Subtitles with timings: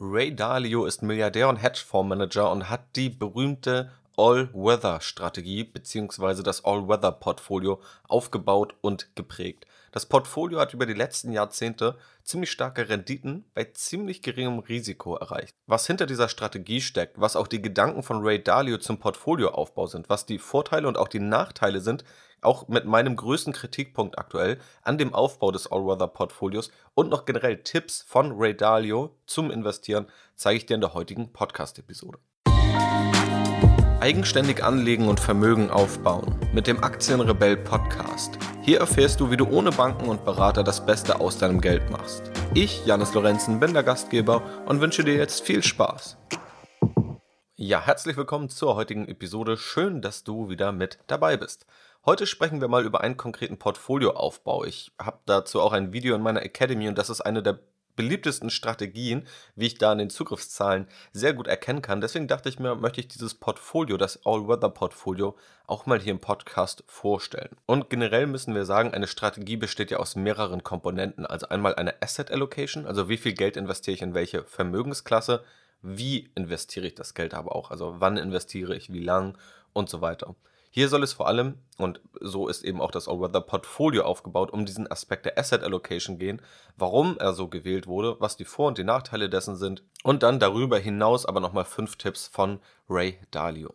[0.00, 6.42] Ray Dalio ist Milliardär und Hedgefondsmanager und hat die berühmte All-Weather-Strategie bzw.
[6.42, 9.66] das All-Weather-Portfolio aufgebaut und geprägt.
[9.92, 15.54] Das Portfolio hat über die letzten Jahrzehnte ziemlich starke Renditen bei ziemlich geringem Risiko erreicht.
[15.66, 20.08] Was hinter dieser Strategie steckt, was auch die Gedanken von Ray Dalio zum Portfolioaufbau sind,
[20.08, 22.04] was die Vorteile und auch die Nachteile sind,
[22.40, 28.02] auch mit meinem größten Kritikpunkt aktuell an dem Aufbau des All-Weather-Portfolios und noch generell Tipps
[28.02, 32.18] von Ray Dalio zum Investieren zeige ich dir in der heutigen Podcast-Episode.
[34.00, 38.38] Eigenständig anlegen und Vermögen aufbauen mit dem Aktienrebell Podcast.
[38.62, 42.30] Hier erfährst du, wie du ohne Banken und Berater das Beste aus deinem Geld machst.
[42.54, 46.16] Ich, Janis Lorenzen, bin der Gastgeber und wünsche dir jetzt viel Spaß.
[47.56, 49.56] Ja, herzlich willkommen zur heutigen Episode.
[49.56, 51.66] Schön, dass du wieder mit dabei bist.
[52.06, 54.64] Heute sprechen wir mal über einen konkreten Portfolioaufbau.
[54.64, 57.58] Ich habe dazu auch ein Video in meiner Academy und das ist eine der
[57.98, 59.26] beliebtesten Strategien,
[59.56, 62.00] wie ich da an den Zugriffszahlen sehr gut erkennen kann.
[62.00, 65.36] Deswegen dachte ich mir, möchte ich dieses Portfolio, das All-Weather-Portfolio,
[65.66, 67.56] auch mal hier im Podcast vorstellen.
[67.66, 71.26] Und generell müssen wir sagen, eine Strategie besteht ja aus mehreren Komponenten.
[71.26, 75.42] Also einmal eine Asset Allocation, also wie viel Geld investiere ich in welche Vermögensklasse,
[75.82, 79.36] wie investiere ich das Geld aber auch, also wann investiere ich, wie lang
[79.72, 80.36] und so weiter.
[80.70, 84.90] Hier soll es vor allem, und so ist eben auch das All-Weather-Portfolio aufgebaut, um diesen
[84.90, 86.42] Aspekt der Asset Allocation gehen,
[86.76, 90.38] warum er so gewählt wurde, was die Vor- und die Nachteile dessen sind und dann
[90.38, 93.74] darüber hinaus aber nochmal fünf Tipps von Ray Dalio.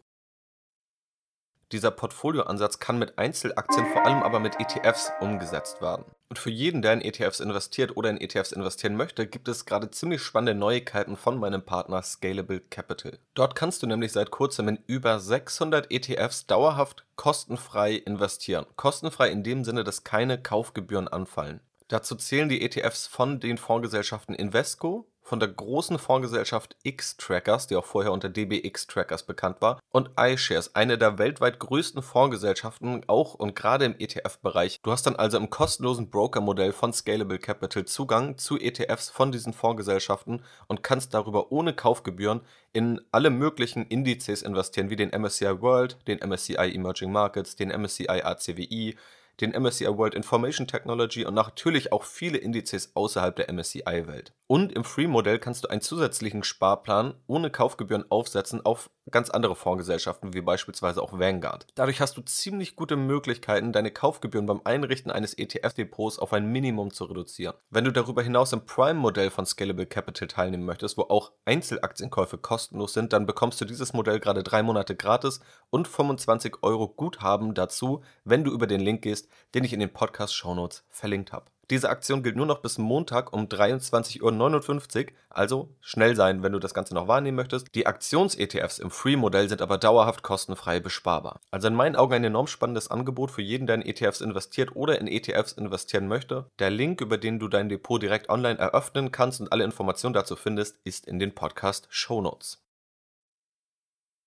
[1.73, 6.05] Dieser Portfolioansatz kann mit Einzelaktien, vor allem aber mit ETFs umgesetzt werden.
[6.29, 9.89] Und für jeden, der in ETFs investiert oder in ETFs investieren möchte, gibt es gerade
[9.89, 13.17] ziemlich spannende Neuigkeiten von meinem Partner Scalable Capital.
[13.33, 18.67] Dort kannst du nämlich seit kurzem in über 600 ETFs dauerhaft kostenfrei investieren.
[18.75, 21.59] Kostenfrei in dem Sinne, dass keine Kaufgebühren anfallen.
[21.87, 27.85] Dazu zählen die ETFs von den Fondsgesellschaften Invesco, von der großen Fondsgesellschaft X-Trackers, die auch
[27.85, 33.55] vorher unter DBX Trackers bekannt war, und iShares, eine der weltweit größten Fondsgesellschaften, auch und
[33.55, 34.79] gerade im ETF-Bereich.
[34.83, 39.53] Du hast dann also im kostenlosen Broker-Modell von Scalable Capital Zugang zu ETFs von diesen
[39.53, 42.41] Fondsgesellschaften und kannst darüber ohne Kaufgebühren
[42.73, 48.09] in alle möglichen Indizes investieren, wie den MSCI World, den MSCI Emerging Markets, den MSCI
[48.09, 48.95] ACWI,
[49.41, 54.33] den MSCI World Information Technology und natürlich auch viele Indizes außerhalb der MSCI-Welt.
[54.47, 60.33] Und im Free-Modell kannst du einen zusätzlichen Sparplan ohne Kaufgebühren aufsetzen auf ganz andere Fondsgesellschaften,
[60.33, 61.67] wie beispielsweise auch Vanguard.
[61.75, 66.91] Dadurch hast du ziemlich gute Möglichkeiten, deine Kaufgebühren beim Einrichten eines ETF-Depots auf ein Minimum
[66.91, 67.55] zu reduzieren.
[67.69, 72.93] Wenn du darüber hinaus im Prime-Modell von Scalable Capital teilnehmen möchtest, wo auch Einzelaktienkäufe kostenlos
[72.93, 78.03] sind, dann bekommst du dieses Modell gerade drei Monate gratis und 25 Euro Guthaben dazu,
[78.23, 81.45] wenn du über den Link gehst, den ich in den Podcast-Shownotes verlinkt habe.
[81.73, 86.59] Diese Aktion gilt nur noch bis Montag um 23.59 Uhr, also schnell sein, wenn du
[86.59, 87.73] das Ganze noch wahrnehmen möchtest.
[87.73, 91.41] Die Aktions-ETFs im Free-Modell sind aber dauerhaft kostenfrei besparbar.
[91.49, 95.01] Also in meinen Augen ein enorm spannendes Angebot für jeden, der in ETFs investiert oder
[95.01, 96.45] in ETFs investieren möchte.
[96.59, 100.35] Der Link, über den du dein Depot direkt online eröffnen kannst und alle Informationen dazu
[100.35, 102.62] findest, ist in den Podcast Shownotes.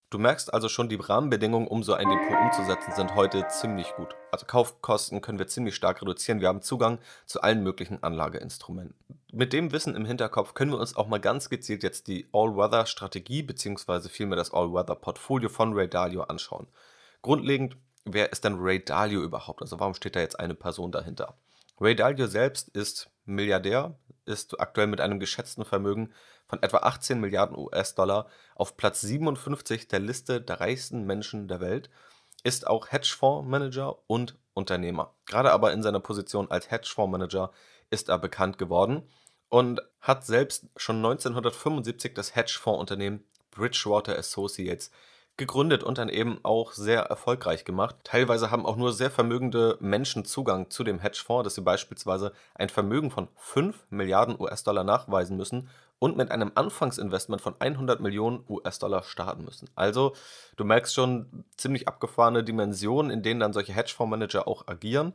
[0.08, 4.14] Du merkst also schon, die Rahmenbedingungen, um so ein Depot umzusetzen, sind heute ziemlich gut.
[4.30, 6.40] Also Kaufkosten können wir ziemlich stark reduzieren.
[6.40, 8.94] Wir haben Zugang zu allen möglichen Anlageinstrumenten.
[9.32, 13.42] Mit dem Wissen im Hinterkopf können wir uns auch mal ganz gezielt jetzt die All-Weather-Strategie
[13.42, 14.08] bzw.
[14.08, 16.68] vielmehr das All-Weather-Portfolio von Ray Dalio anschauen.
[17.22, 19.60] Grundlegend, wer ist denn Ray Dalio überhaupt?
[19.60, 21.34] Also warum steht da jetzt eine Person dahinter?
[21.80, 26.12] Ray Dalio selbst ist Milliardär, ist aktuell mit einem geschätzten Vermögen
[26.48, 31.90] von etwa 18 Milliarden US-Dollar auf Platz 57 der Liste der reichsten Menschen der Welt,
[32.44, 35.14] ist auch Hedgefondsmanager und Unternehmer.
[35.26, 37.50] Gerade aber in seiner Position als Hedgefondsmanager
[37.90, 39.02] ist er bekannt geworden
[39.48, 44.90] und hat selbst schon 1975 das Hedgefondsunternehmen Bridgewater Associates
[45.36, 47.96] gegründet und dann eben auch sehr erfolgreich gemacht.
[48.04, 52.70] Teilweise haben auch nur sehr vermögende Menschen Zugang zu dem Hedgefonds, dass sie beispielsweise ein
[52.70, 55.68] Vermögen von 5 Milliarden US-Dollar nachweisen müssen
[55.98, 59.68] und mit einem Anfangsinvestment von 100 Millionen US-Dollar starten müssen.
[59.74, 60.14] Also,
[60.56, 65.14] du merkst schon ziemlich abgefahrene Dimensionen, in denen dann solche Hedgefondsmanager auch agieren.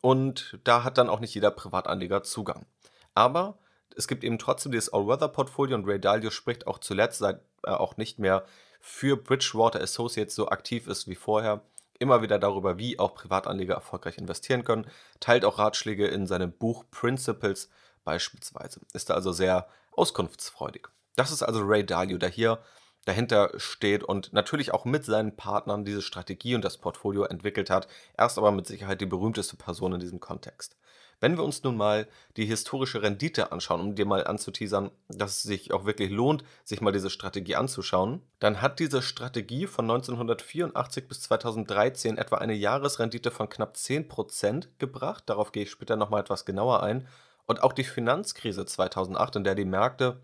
[0.00, 2.66] Und da hat dann auch nicht jeder Privatanleger Zugang.
[3.14, 3.58] Aber
[3.96, 7.96] es gibt eben trotzdem dieses All-Weather-Portfolio und Ray Dalio spricht auch zuletzt, seit er auch
[7.96, 8.44] nicht mehr
[8.80, 11.62] für Bridgewater Associates so aktiv ist wie vorher,
[11.98, 14.86] immer wieder darüber, wie auch Privatanleger erfolgreich investieren können,
[15.18, 17.70] teilt auch Ratschläge in seinem Buch Principles
[18.08, 18.80] beispielsweise.
[18.94, 20.88] Ist da also sehr auskunftsfreudig.
[21.14, 22.58] Das ist also Ray Dalio, der hier
[23.04, 27.86] dahinter steht und natürlich auch mit seinen Partnern diese Strategie und das Portfolio entwickelt hat.
[28.14, 30.78] Er ist aber mit Sicherheit die berühmteste Person in diesem Kontext.
[31.20, 32.06] Wenn wir uns nun mal
[32.36, 36.80] die historische Rendite anschauen, um dir mal anzuteasern, dass es sich auch wirklich lohnt, sich
[36.80, 43.32] mal diese Strategie anzuschauen, dann hat diese Strategie von 1984 bis 2013 etwa eine Jahresrendite
[43.32, 45.24] von knapp 10% gebracht.
[45.26, 47.06] Darauf gehe ich später nochmal etwas genauer ein.
[47.48, 50.20] Und auch die Finanzkrise 2008, in der die Märkte,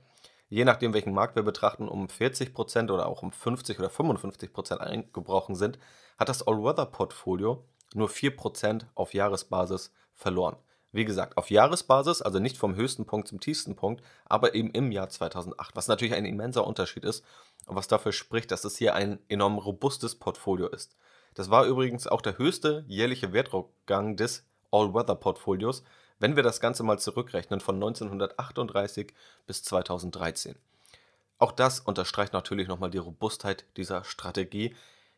[0.51, 5.55] je nachdem welchen Markt wir betrachten, um 40% oder auch um 50 oder 55% eingebrochen
[5.55, 5.79] sind,
[6.19, 10.57] hat das All-Weather-Portfolio nur 4% auf Jahresbasis verloren.
[10.93, 14.93] Wie gesagt, auf Jahresbasis, also nicht vom höchsten Punkt zum tiefsten Punkt, aber eben im
[14.93, 17.25] Jahr 2008, was natürlich ein immenser Unterschied ist
[17.67, 20.95] und was dafür spricht, dass es hier ein enorm robustes Portfolio ist.
[21.33, 25.85] Das war übrigens auch der höchste jährliche Wertrückgang des All-Weather-Portfolios,
[26.19, 29.13] wenn wir das Ganze mal zurückrechnen von 1938
[29.47, 30.57] bis 2013.
[31.39, 34.75] Auch das unterstreicht natürlich nochmal die Robustheit dieser Strategie,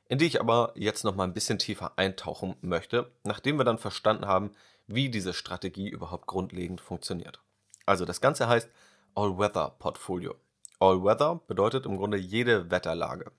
[0.09, 4.27] in die ich aber jetzt nochmal ein bisschen tiefer eintauchen möchte, nachdem wir dann verstanden
[4.27, 4.53] haben,
[4.87, 7.41] wie diese Strategie überhaupt grundlegend funktioniert.
[7.87, 8.71] Also das Ganze heißt
[9.15, 10.35] All-Weather-Portfolio.
[10.79, 13.33] All-Weather bedeutet im Grunde jede Wetterlage.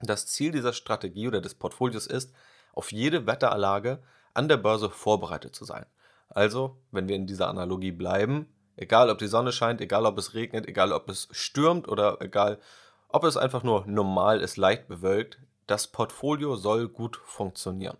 [0.00, 2.34] Das Ziel dieser Strategie oder des Portfolios ist,
[2.72, 4.02] auf jede Wetterlage
[4.34, 5.86] an der Börse vorbereitet zu sein.
[6.34, 8.46] Also, wenn wir in dieser Analogie bleiben,
[8.76, 12.58] egal ob die Sonne scheint, egal ob es regnet, egal ob es stürmt oder egal
[13.08, 17.98] ob es einfach nur normal ist, leicht bewölkt, das Portfolio soll gut funktionieren.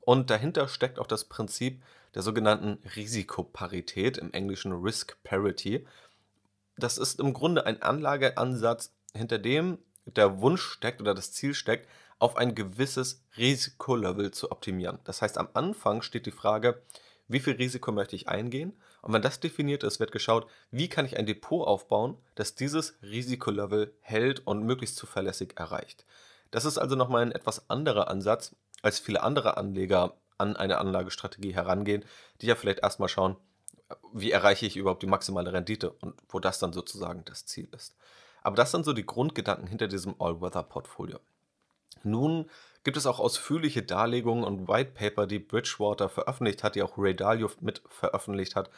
[0.00, 1.82] Und dahinter steckt auch das Prinzip,
[2.14, 5.86] der sogenannten Risikoparität, im Englischen Risk Parity.
[6.76, 11.88] Das ist im Grunde ein Anlageansatz, hinter dem der Wunsch steckt oder das Ziel steckt,
[12.18, 14.98] auf ein gewisses Risikolevel zu optimieren.
[15.04, 16.82] Das heißt, am Anfang steht die Frage,
[17.28, 18.78] wie viel Risiko möchte ich eingehen?
[19.02, 22.94] Und wenn das definiert ist, wird geschaut, wie kann ich ein Depot aufbauen, das dieses
[23.02, 26.04] Risikolevel hält und möglichst zuverlässig erreicht.
[26.50, 31.54] Das ist also nochmal ein etwas anderer Ansatz, als viele andere Anleger an eine Anlagestrategie
[31.54, 32.04] herangehen,
[32.40, 33.36] die ja vielleicht erstmal schauen,
[34.12, 37.96] wie erreiche ich überhaupt die maximale Rendite und wo das dann sozusagen das Ziel ist.
[38.42, 41.18] Aber das sind so die Grundgedanken hinter diesem All-Weather-Portfolio.
[42.02, 42.50] Nun
[42.84, 47.16] gibt es auch ausführliche Darlegungen und White Paper, die Bridgewater veröffentlicht hat, die auch Ray
[47.16, 48.70] Dalio mit veröffentlicht hat,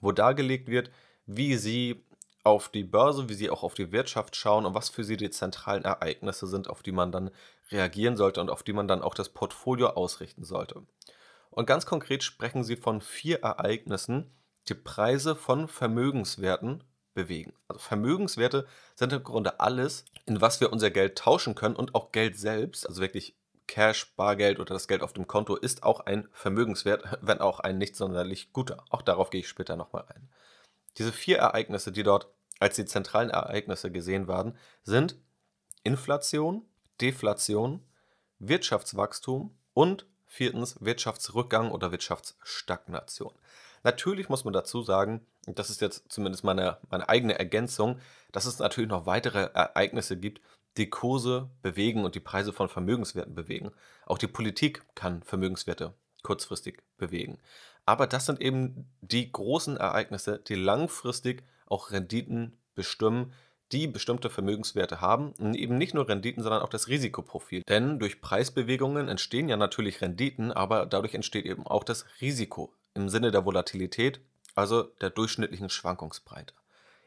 [0.00, 0.90] wo dargelegt wird,
[1.26, 2.04] wie sie
[2.44, 5.30] auf die Börse, wie sie auch auf die Wirtschaft schauen und was für sie die
[5.30, 7.30] zentralen Ereignisse sind, auf die man dann
[7.70, 10.82] reagieren sollte und auf die man dann auch das Portfolio ausrichten sollte.
[11.50, 14.34] Und ganz konkret sprechen sie von vier Ereignissen,
[14.68, 16.82] die Preise von Vermögenswerten
[17.14, 17.52] bewegen.
[17.68, 18.66] Also Vermögenswerte
[18.96, 22.88] sind im Grunde alles, in was wir unser Geld tauschen können und auch Geld selbst,
[22.88, 23.36] also wirklich
[23.72, 27.78] Cash, Bargeld oder das Geld auf dem Konto ist auch ein Vermögenswert, wenn auch ein
[27.78, 28.84] nicht sonderlich guter.
[28.90, 30.28] Auch darauf gehe ich später nochmal ein.
[30.98, 32.28] Diese vier Ereignisse, die dort
[32.60, 35.16] als die zentralen Ereignisse gesehen werden, sind
[35.84, 36.66] Inflation,
[37.00, 37.82] Deflation,
[38.40, 43.32] Wirtschaftswachstum und viertens Wirtschaftsrückgang oder Wirtschaftsstagnation.
[43.84, 48.00] Natürlich muss man dazu sagen, das ist jetzt zumindest meine, meine eigene Ergänzung,
[48.32, 50.42] dass es natürlich noch weitere Ereignisse gibt,
[50.76, 53.72] die Kurse bewegen und die Preise von Vermögenswerten bewegen.
[54.06, 57.38] Auch die Politik kann Vermögenswerte kurzfristig bewegen.
[57.84, 63.32] Aber das sind eben die großen Ereignisse, die langfristig auch Renditen bestimmen,
[63.72, 67.62] die bestimmte Vermögenswerte haben und eben nicht nur Renditen, sondern auch das Risikoprofil.
[67.68, 73.08] Denn durch Preisbewegungen entstehen ja natürlich Renditen, aber dadurch entsteht eben auch das Risiko im
[73.08, 74.20] Sinne der Volatilität,
[74.54, 76.54] also der durchschnittlichen Schwankungsbreite.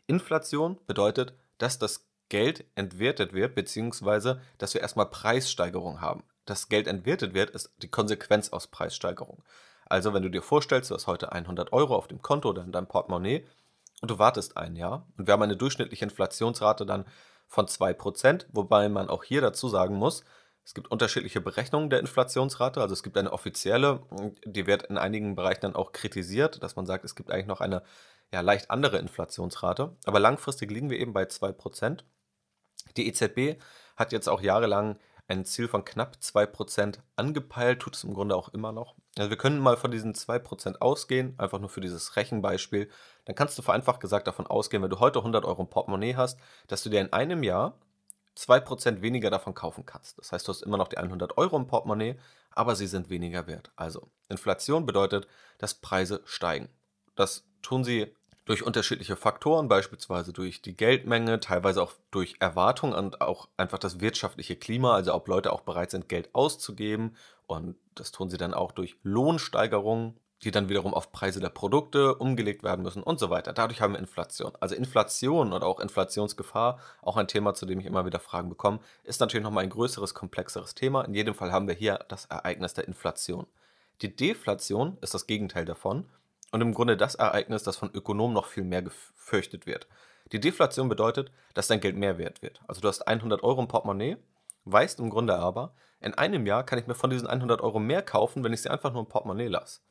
[0.07, 6.23] Inflation bedeutet, dass das Geld entwertet wird, beziehungsweise dass wir erstmal Preissteigerung haben.
[6.45, 9.43] Das Geld entwertet wird, ist die Konsequenz aus Preissteigerung.
[9.87, 12.71] Also wenn du dir vorstellst, du hast heute 100 Euro auf dem Konto oder in
[12.71, 13.45] deinem Portemonnaie
[14.01, 17.05] und du wartest ein Jahr und wir haben eine durchschnittliche Inflationsrate dann
[17.47, 20.23] von 2%, wobei man auch hier dazu sagen muss,
[20.65, 22.81] es gibt unterschiedliche Berechnungen der Inflationsrate.
[22.81, 24.01] Also es gibt eine offizielle,
[24.45, 27.61] die wird in einigen Bereichen dann auch kritisiert, dass man sagt, es gibt eigentlich noch
[27.61, 27.83] eine
[28.33, 29.95] ja, leicht andere Inflationsrate.
[30.05, 31.99] Aber langfristig liegen wir eben bei 2%.
[32.97, 33.61] Die EZB
[33.95, 38.49] hat jetzt auch jahrelang ein Ziel von knapp 2% angepeilt, tut es im Grunde auch
[38.49, 38.95] immer noch.
[39.17, 42.89] Also wir können mal von diesen 2% ausgehen, einfach nur für dieses Rechenbeispiel.
[43.25, 46.39] Dann kannst du vereinfacht gesagt davon ausgehen, wenn du heute 100 Euro im Portemonnaie hast,
[46.67, 47.79] dass du dir in einem Jahr
[48.37, 50.19] 2% weniger davon kaufen kannst.
[50.19, 52.19] Das heißt, du hast immer noch die 100 Euro im Portemonnaie,
[52.51, 53.71] aber sie sind weniger wert.
[53.75, 55.27] Also, Inflation bedeutet,
[55.57, 56.69] dass Preise steigen.
[57.15, 58.13] Das tun sie
[58.45, 63.99] durch unterschiedliche Faktoren, beispielsweise durch die Geldmenge, teilweise auch durch Erwartung und auch einfach das
[63.99, 67.15] wirtschaftliche Klima, also ob Leute auch bereit sind, Geld auszugeben.
[67.47, 72.15] Und das tun sie dann auch durch Lohnsteigerungen, die dann wiederum auf Preise der Produkte
[72.15, 73.51] umgelegt werden müssen und so weiter.
[73.51, 74.51] Dadurch haben wir Inflation.
[74.59, 78.79] Also Inflation oder auch Inflationsgefahr, auch ein Thema, zu dem ich immer wieder Fragen bekomme,
[79.03, 81.01] ist natürlich nochmal ein größeres, komplexeres Thema.
[81.01, 83.47] In jedem Fall haben wir hier das Ereignis der Inflation.
[84.01, 86.05] Die Deflation ist das Gegenteil davon
[86.55, 89.87] und im Grunde das Ereignis, das von Ökonomen noch viel mehr gefürchtet wird.
[90.31, 92.61] Die Deflation bedeutet, dass dein Geld mehr wert wird.
[92.65, 94.15] Also du hast 100 Euro im Portemonnaie,
[94.63, 98.01] weißt im Grunde aber, in einem Jahr kann ich mir von diesen 100 Euro mehr
[98.01, 99.81] kaufen, wenn ich sie einfach nur im Portemonnaie lasse.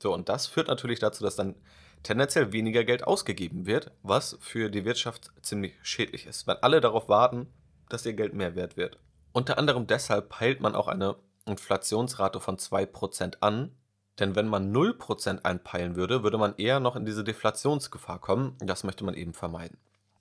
[0.00, 1.54] So, und das führt natürlich dazu, dass dann
[2.02, 7.08] tendenziell weniger Geld ausgegeben wird, was für die Wirtschaft ziemlich schädlich ist, weil alle darauf
[7.08, 7.46] warten,
[7.88, 8.98] dass ihr Geld mehr wert wird.
[9.32, 11.16] Unter anderem deshalb peilt man auch eine
[11.46, 13.74] Inflationsrate von 2% an,
[14.22, 18.56] denn wenn man 0% einpeilen würde, würde man eher noch in diese Deflationsgefahr kommen.
[18.60, 19.78] Das möchte man eben vermeiden.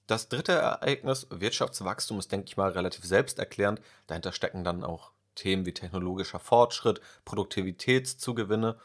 [0.08, 3.80] Das dritte Ereignis, Wirtschaftswachstum, ist, denke ich mal, relativ selbsterklärend.
[4.08, 8.76] Dahinter stecken dann auch Themen wie technologischer Fortschritt, Produktivitätszugewinne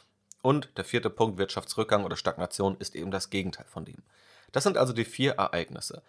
[0.42, 4.02] und der vierte Punkt, Wirtschaftsrückgang oder Stagnation, ist eben das Gegenteil von dem.
[4.52, 6.02] Das sind also die vier Ereignisse.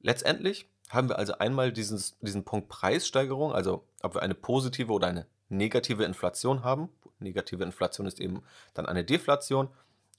[0.00, 5.06] Letztendlich haben wir also einmal dieses, diesen Punkt Preissteigerung, also ob wir eine positive oder
[5.06, 6.88] eine negative Inflation haben.
[7.18, 8.42] Negative Inflation ist eben
[8.74, 9.68] dann eine Deflation.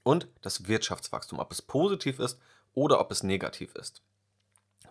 [0.03, 2.39] Und das Wirtschaftswachstum, ob es positiv ist
[2.74, 4.01] oder ob es negativ ist.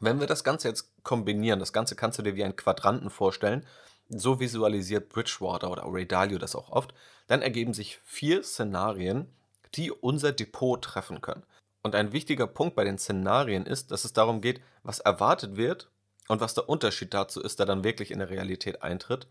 [0.01, 3.67] Wenn wir das Ganze jetzt kombinieren, das Ganze kannst du dir wie einen Quadranten vorstellen,
[4.09, 6.95] so visualisiert Bridgewater oder Ray Dalio das auch oft,
[7.27, 9.27] dann ergeben sich vier Szenarien,
[9.75, 11.43] die unser Depot treffen können.
[11.83, 15.91] Und ein wichtiger Punkt bei den Szenarien ist, dass es darum geht, was erwartet wird
[16.29, 19.27] und was der Unterschied dazu ist, der dann wirklich in der Realität eintritt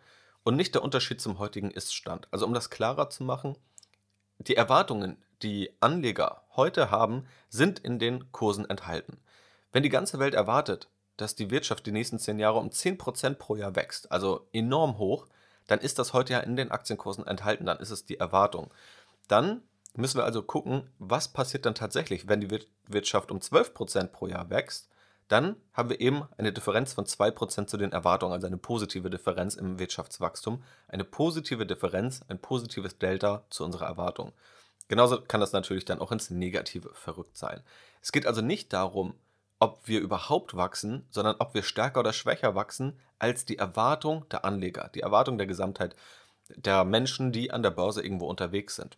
[0.48, 2.30] und nicht der Unterschied zum heutigen Iststand.
[2.32, 3.58] Also um das klarer zu machen,
[4.38, 9.20] die Erwartungen, die Anleger heute haben, sind in den Kursen enthalten.
[9.74, 10.88] Wenn die ganze Welt erwartet,
[11.18, 15.28] dass die Wirtschaft die nächsten zehn Jahre um 10% pro Jahr wächst, also enorm hoch,
[15.68, 18.74] dann ist das heute ja in den Aktienkursen enthalten, dann ist es die Erwartung.
[19.28, 19.64] Dann
[19.96, 24.50] müssen wir also gucken, was passiert dann tatsächlich, wenn die Wirtschaft um 12% pro Jahr
[24.50, 24.88] wächst.
[25.28, 29.56] Dann haben wir eben eine Differenz von 2% zu den Erwartungen, also eine positive Differenz
[29.56, 30.64] im Wirtschaftswachstum.
[30.88, 34.32] Eine positive Differenz, ein positives Delta zu unserer Erwartung.
[34.88, 37.62] Genauso kann das natürlich dann auch ins Negative verrückt sein.
[38.02, 39.16] Es geht also nicht darum,
[39.60, 44.46] ob wir überhaupt wachsen, sondern ob wir stärker oder schwächer wachsen als die Erwartung der
[44.46, 45.96] Anleger, die Erwartung der Gesamtheit
[46.56, 48.98] der Menschen, die an der Börse irgendwo unterwegs sind.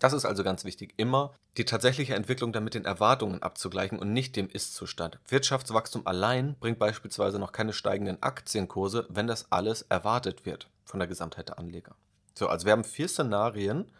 [0.00, 4.12] Das ist also ganz wichtig, immer die tatsächliche Entwicklung dann mit den Erwartungen abzugleichen und
[4.12, 5.18] nicht dem Ist-Zustand.
[5.28, 11.08] Wirtschaftswachstum allein bringt beispielsweise noch keine steigenden Aktienkurse, wenn das alles erwartet wird von der
[11.08, 11.94] Gesamtheit der Anleger.
[12.34, 13.90] So, also wir haben vier Szenarien,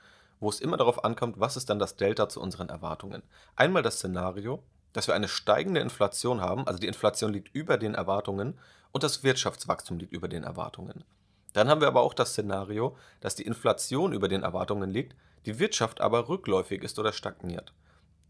[0.41, 3.23] wo es immer darauf ankommt, was ist dann das Delta zu unseren Erwartungen.
[3.55, 7.95] Einmal das Szenario, dass wir eine steigende Inflation haben, also die Inflation liegt über den
[7.95, 8.59] Erwartungen
[8.91, 11.05] und das Wirtschaftswachstum liegt über den Erwartungen.
[11.53, 15.15] Dann haben wir aber auch das Szenario, dass die Inflation über den Erwartungen liegt,
[15.47, 17.73] die Wirtschaft aber rückläufig ist oder stagniert.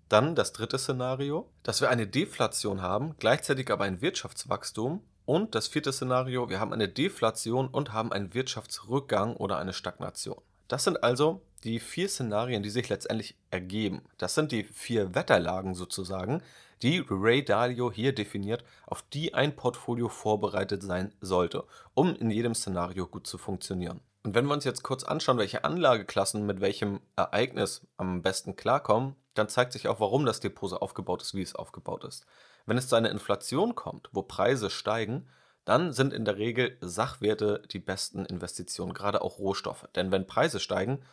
[0.09, 5.03] Dann das dritte Szenario, dass wir eine Deflation haben, gleichzeitig aber ein Wirtschaftswachstum.
[5.25, 10.43] Und das vierte Szenario, wir haben eine Deflation und haben einen Wirtschaftsrückgang oder eine Stagnation.
[10.69, 14.03] Das sind also die vier Szenarien, die sich letztendlich ergeben.
[14.19, 16.43] Das sind die vier Wetterlagen sozusagen,
[16.83, 21.65] die Ray Dalio hier definiert, auf die ein Portfolio vorbereitet sein sollte,
[21.95, 24.01] um in jedem Szenario gut zu funktionieren.
[24.25, 29.17] Und wenn wir uns jetzt kurz anschauen, welche Anlageklassen mit welchem Ereignis am besten klarkommen,
[29.35, 32.25] dann zeigt sich auch, warum das Depot so aufgebaut ist, wie es aufgebaut ist.
[32.67, 35.29] Wenn es zu einer Inflation kommt, wo Preise steigen,
[35.65, 39.89] dann sind in der Regel Sachwerte die besten Investitionen, gerade auch Rohstoffe.
[39.95, 41.05] Denn wenn Preise steigen,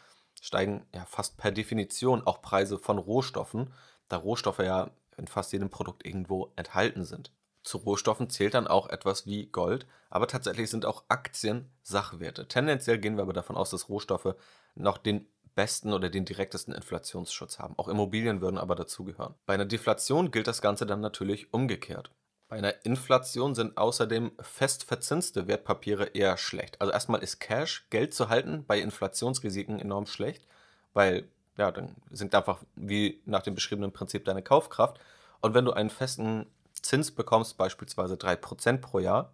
[0.41, 3.73] steigen ja fast per Definition auch Preise von Rohstoffen,
[4.07, 7.31] da Rohstoffe ja in fast jedem Produkt irgendwo enthalten sind.
[7.63, 12.47] Zu Rohstoffen zählt dann auch etwas wie Gold, aber tatsächlich sind auch Aktien Sachwerte.
[12.47, 14.35] Tendenziell gehen wir aber davon aus, dass Rohstoffe
[14.75, 17.77] noch den besten oder den direktesten Inflationsschutz haben.
[17.77, 19.35] Auch Immobilien würden aber dazugehören.
[19.45, 22.11] Bei einer Deflation gilt das Ganze dann natürlich umgekehrt.
[22.47, 26.81] Bei einer Inflation sind außerdem fest verzinste Wertpapiere eher schlecht.
[26.81, 30.47] Also erstmal ist Cash, Geld zu halten, bei Inflationsrisiken enorm schlecht,
[30.93, 34.99] weil ja, dann sinkt einfach wie nach dem beschriebenen Prinzip deine Kaufkraft.
[35.41, 36.47] Und wenn du einen festen
[36.81, 39.33] Zins bekommst, beispielsweise 3% pro Jahr,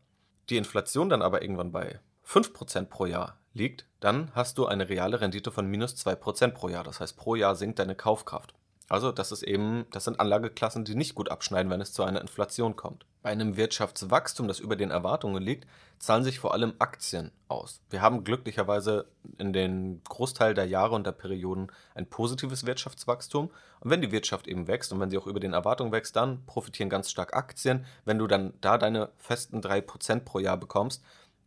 [0.50, 5.22] die Inflation dann aber irgendwann bei 5% pro Jahr liegt, dann hast du eine reale
[5.22, 6.84] Rendite von minus 2% pro Jahr.
[6.84, 8.54] Das heißt, pro Jahr sinkt deine Kaufkraft.
[8.88, 12.22] Also das ist eben, das sind Anlageklassen, die nicht gut abschneiden, wenn es zu einer
[12.22, 13.06] Inflation kommt.
[13.24, 17.82] Bei einem Wirtschaftswachstum, das über den Erwartungen liegt, zahlen sich vor allem Aktien aus.
[17.89, 19.08] Wir haben glücklicherweise
[19.39, 23.50] in den Großteil der Jahre und der Perioden ein positives Wirtschaftswachstum.
[23.80, 26.46] Und wenn die Wirtschaft eben wächst und wenn sie auch über den Erwartungen wächst, dann
[26.46, 27.86] profitieren ganz stark Aktien.
[28.04, 31.04] Wenn du dann da deine festen 3% pro Jahr bekommst,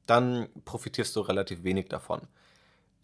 [0.07, 2.23] dann profitierst du relativ wenig davon.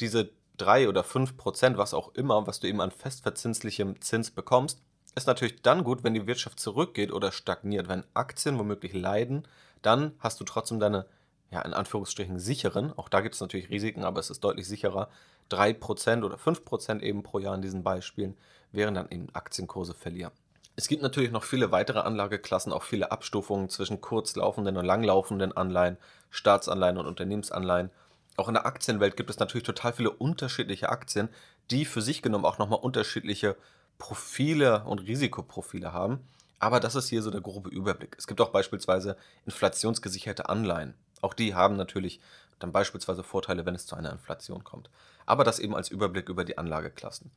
[0.00, 4.80] Diese 3 oder 5 Prozent, was auch immer, was du eben an festverzinslichem Zins bekommst,
[5.14, 7.88] ist natürlich dann gut, wenn die Wirtschaft zurückgeht oder stagniert.
[7.88, 9.46] Wenn Aktien womöglich leiden,
[9.82, 11.06] dann hast du trotzdem deine,
[11.50, 15.08] ja, in Anführungsstrichen sicheren, auch da gibt es natürlich Risiken, aber es ist deutlich sicherer,
[15.50, 18.36] 3% oder 5% eben pro Jahr in diesen Beispielen,
[18.72, 20.32] wären dann eben Aktienkurse verlieren.
[20.76, 25.98] Es gibt natürlich noch viele weitere Anlageklassen, auch viele Abstufungen zwischen kurzlaufenden und langlaufenden Anleihen,
[26.30, 27.90] Staatsanleihen und Unternehmensanleihen.
[28.36, 31.28] Auch in der Aktienwelt gibt es natürlich total viele unterschiedliche Aktien,
[31.70, 33.56] die für sich genommen auch nochmal unterschiedliche
[33.98, 36.20] Profile und Risikoprofile haben.
[36.58, 38.16] Aber das ist hier so der grobe Überblick.
[38.18, 40.94] Es gibt auch beispielsweise inflationsgesicherte Anleihen.
[41.20, 42.20] Auch die haben natürlich
[42.58, 44.90] dann beispielsweise Vorteile, wenn es zu einer Inflation kommt.
[45.26, 47.30] Aber das eben als Überblick über die Anlageklassen.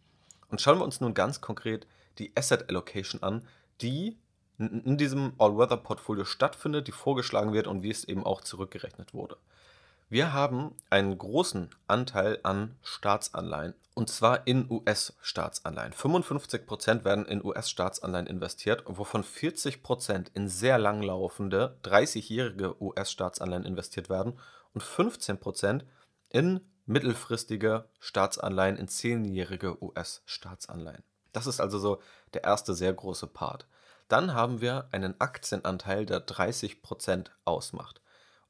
[0.49, 1.87] Und schauen wir uns nun ganz konkret
[2.19, 3.45] die Asset Allocation an,
[3.81, 4.17] die
[4.57, 9.37] in diesem All-Weather-Portfolio stattfindet, die vorgeschlagen wird und wie es eben auch zurückgerechnet wurde.
[10.09, 15.91] Wir haben einen großen Anteil an Staatsanleihen und zwar in US-Staatsanleihen.
[15.91, 24.39] 55% werden in US-Staatsanleihen investiert, wovon 40% in sehr langlaufende 30-jährige US-Staatsanleihen investiert werden
[24.73, 25.81] und 15%
[26.29, 31.03] in mittelfristige Staatsanleihen, in 10-jährige US-Staatsanleihen.
[31.33, 32.01] Das ist also so
[32.33, 33.67] der erste sehr große Part.
[34.07, 37.99] Dann haben wir einen Aktienanteil, der 30% ausmacht.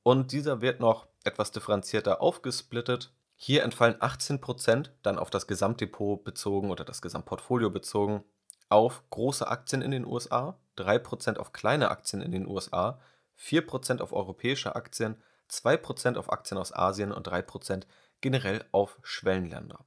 [0.08, 3.12] Und dieser wird noch etwas differenzierter aufgesplittet.
[3.36, 8.24] Hier entfallen 18% dann auf das Gesamtdepot bezogen oder das Gesamtportfolio bezogen
[8.70, 13.02] auf große Aktien in den USA, 3% auf kleine Aktien in den USA,
[13.38, 15.22] 4% auf europäische Aktien,
[15.52, 17.84] 2% auf Aktien aus Asien und 3%
[18.22, 19.84] generell auf Schwellenländer.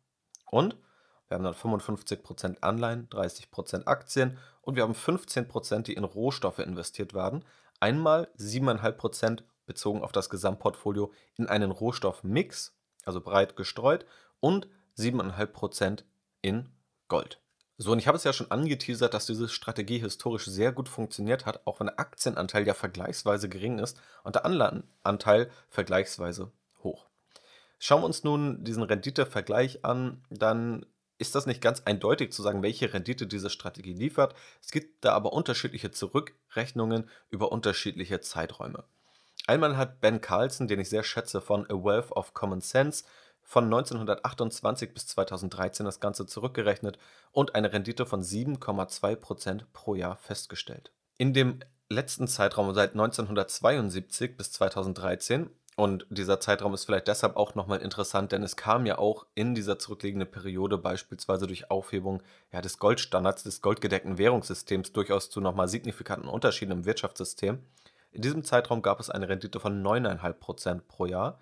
[0.51, 0.77] Und
[1.29, 7.15] wir haben dann 55% Anleihen, 30% Aktien und wir haben 15%, die in Rohstoffe investiert
[7.15, 7.43] werden.
[7.81, 12.75] Einmal 7,5% bezogen auf das Gesamtportfolio in einen Rohstoffmix,
[13.05, 14.05] also breit gestreut,
[14.41, 14.67] und
[14.99, 16.03] 7,5%
[16.43, 16.71] in
[17.07, 17.41] Gold.
[17.79, 21.47] So, und ich habe es ja schon angeteasert, dass diese Strategie historisch sehr gut funktioniert
[21.47, 26.51] hat, auch wenn der Aktienanteil ja vergleichsweise gering ist und der Anleihenanteil vergleichsweise
[26.83, 27.07] hoch.
[27.79, 30.85] Schauen wir uns nun diesen Renditevergleich an, dann
[31.17, 34.35] ist das nicht ganz eindeutig zu sagen, welche Rendite diese Strategie liefert.
[34.61, 38.85] Es gibt da aber unterschiedliche Zurückrechnungen über unterschiedliche Zeiträume.
[39.51, 43.03] Einmal hat Ben Carlson, den ich sehr schätze, von A Wealth of Common Sense
[43.43, 46.99] von 1928 bis 2013 das Ganze zurückgerechnet
[47.33, 50.93] und eine Rendite von 7,2% pro Jahr festgestellt.
[51.19, 51.59] In dem
[51.89, 58.31] letzten Zeitraum seit 1972 bis 2013 und dieser Zeitraum ist vielleicht deshalb auch nochmal interessant,
[58.31, 63.43] denn es kam ja auch in dieser zurückliegenden Periode beispielsweise durch Aufhebung ja, des Goldstandards,
[63.43, 67.59] des goldgedeckten Währungssystems durchaus zu nochmal signifikanten Unterschieden im Wirtschaftssystem.
[68.13, 71.39] In diesem Zeitraum gab es eine Rendite von 9,5% pro Jahr.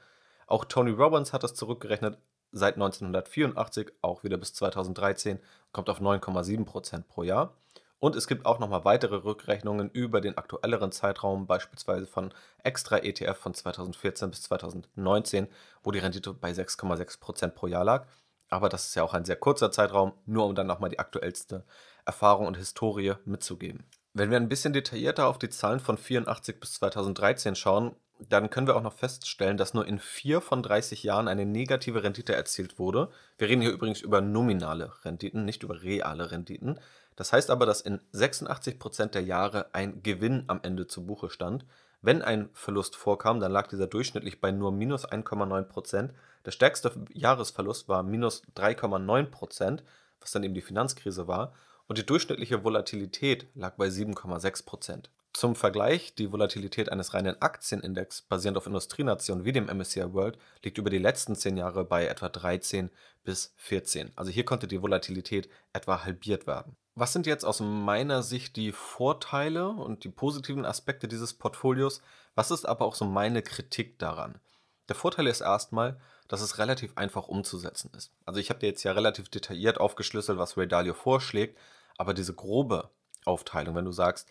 [0.46, 2.18] Auch Tony Robbins hat das zurückgerechnet
[2.52, 5.38] seit 1984, auch wieder bis 2013,
[5.72, 7.54] kommt auf 9,7% pro Jahr.
[8.00, 13.37] Und es gibt auch nochmal weitere Rückrechnungen über den aktuelleren Zeitraum, beispielsweise von Extra ETF
[13.37, 15.48] von 2014 bis 2019,
[15.83, 18.07] wo die Rendite bei 6,6% pro Jahr lag.
[18.50, 21.64] Aber das ist ja auch ein sehr kurzer Zeitraum, nur um dann nochmal die aktuellste
[22.04, 23.85] Erfahrung und Historie mitzugeben.
[24.18, 28.66] Wenn wir ein bisschen detaillierter auf die Zahlen von 84 bis 2013 schauen, dann können
[28.66, 32.81] wir auch noch feststellen, dass nur in vier von 30 Jahren eine negative Rendite erzielt
[32.81, 33.11] wurde.
[33.38, 36.81] Wir reden hier übrigens über nominale Renditen, nicht über reale Renditen.
[37.14, 41.31] Das heißt aber, dass in 86 Prozent der Jahre ein Gewinn am Ende zu Buche
[41.31, 41.64] stand.
[42.02, 45.62] Wenn ein Verlust vorkam, dann lag dieser durchschnittlich bei nur minus 1,9%.
[45.62, 46.12] Prozent.
[46.44, 49.85] Der stärkste Jahresverlust war minus 3,9%, Prozent,
[50.20, 51.54] was dann eben die Finanzkrise war
[51.88, 55.07] und die durchschnittliche Volatilität lag bei 7,6%.
[55.33, 60.79] Zum Vergleich, die Volatilität eines reinen Aktienindex basierend auf Industrienationen wie dem MSCI World liegt
[60.79, 62.90] über die letzten 10 Jahre bei etwa 13
[63.24, 64.11] bis 14.
[64.16, 66.77] Also hier konnte die Volatilität etwa halbiert werden.
[66.94, 72.03] Was sind jetzt aus meiner Sicht die Vorteile und die positiven Aspekte dieses Portfolios?
[72.35, 74.40] Was ist aber auch so meine Kritik daran?
[74.88, 78.12] Der Vorteil ist erstmal, dass es relativ einfach umzusetzen ist.
[78.24, 81.59] Also ich habe dir jetzt ja relativ detailliert aufgeschlüsselt, was Ray Dalio vorschlägt,
[81.99, 82.91] aber diese grobe
[83.27, 84.29] Aufteilung, wenn du sagst,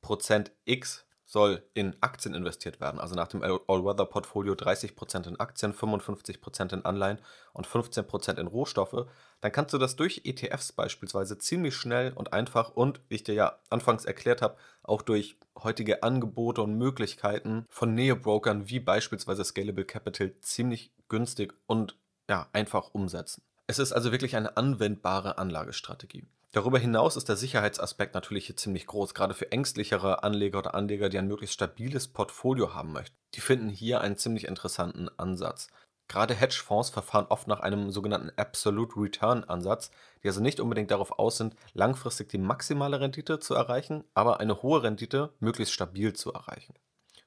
[0.00, 6.72] Prozent X soll in Aktien investiert werden, also nach dem All-Weather-Portfolio 30% in Aktien, 55%
[6.72, 7.20] in Anleihen
[7.52, 9.06] und 15% in Rohstoffe,
[9.40, 13.34] dann kannst du das durch ETFs beispielsweise ziemlich schnell und einfach und, wie ich dir
[13.34, 19.84] ja anfangs erklärt habe, auch durch heutige Angebote und Möglichkeiten von Neo-Brokern wie beispielsweise Scalable
[19.84, 21.96] Capital ziemlich günstig und
[22.28, 23.42] ja, einfach umsetzen.
[23.68, 26.26] Es ist also wirklich eine anwendbare Anlagestrategie.
[26.52, 31.08] Darüber hinaus ist der Sicherheitsaspekt natürlich hier ziemlich groß, gerade für ängstlichere Anleger oder Anleger,
[31.08, 33.16] die ein möglichst stabiles Portfolio haben möchten.
[33.34, 35.68] Die finden hier einen ziemlich interessanten Ansatz.
[36.08, 39.92] Gerade Hedgefonds verfahren oft nach einem sogenannten Absolute Return Ansatz,
[40.24, 44.60] die also nicht unbedingt darauf aus sind, langfristig die maximale Rendite zu erreichen, aber eine
[44.60, 46.74] hohe Rendite möglichst stabil zu erreichen.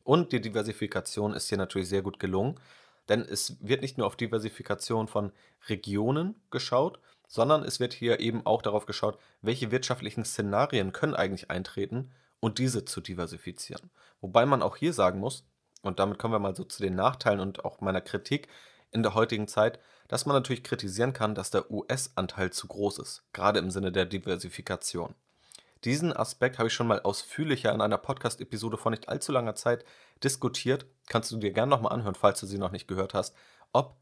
[0.04, 2.60] Und die Diversifikation ist hier natürlich sehr gut gelungen.
[3.10, 5.32] Denn es wird nicht nur auf Diversifikation von
[5.68, 7.00] Regionen geschaut,
[7.34, 12.60] sondern es wird hier eben auch darauf geschaut, welche wirtschaftlichen Szenarien können eigentlich eintreten und
[12.60, 13.89] diese zu diversifizieren.
[14.22, 15.43] Wobei man auch hier sagen muss,
[15.82, 18.50] und damit kommen wir mal so zu den Nachteilen und auch meiner Kritik
[18.91, 23.24] in der heutigen Zeit, dass man natürlich kritisieren kann, dass der US-Anteil zu groß ist,
[23.34, 25.15] gerade im Sinne der Diversifikation.
[25.86, 29.86] Diesen Aspekt habe ich schon mal ausführlicher in einer Podcast-Episode vor nicht allzu langer Zeit
[30.24, 30.86] diskutiert.
[31.10, 33.36] Kannst du dir gerne nochmal anhören, falls du sie noch nicht gehört hast,
[33.72, 33.98] ob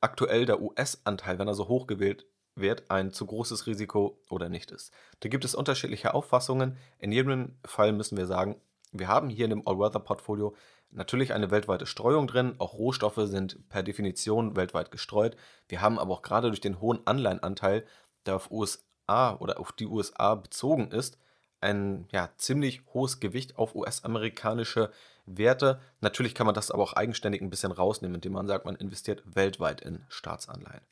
[0.00, 2.26] aktuell der US-Anteil, wenn er so hoch gewählt
[2.56, 4.92] wird, ein zu großes Risiko oder nicht ist.
[5.20, 6.76] Da gibt es unterschiedliche Auffassungen.
[6.98, 8.56] In jedem Fall müssen wir sagen,
[8.92, 10.54] wir haben hier in dem All-Weather-Portfolio
[10.90, 12.54] natürlich eine weltweite Streuung drin.
[12.58, 15.36] Auch Rohstoffe sind per Definition weltweit gestreut.
[15.68, 17.84] Wir haben aber auch gerade durch den hohen Anleihenanteil,
[18.24, 21.18] der auf USA oder auf die USA bezogen ist,
[21.60, 24.90] ein ja, ziemlich hohes Gewicht auf US-amerikanische
[25.26, 25.80] Werte.
[26.00, 29.22] Natürlich kann man das aber auch eigenständig ein bisschen rausnehmen, indem man sagt, man investiert
[29.26, 30.82] weltweit in Staatsanleihen.